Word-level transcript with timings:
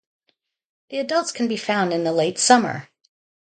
The 0.89 0.97
adults 0.97 1.31
can 1.31 1.47
be 1.47 1.57
found 1.57 1.93
in 1.93 2.03
the 2.03 2.11
late 2.11 2.39
summer. 2.39 2.89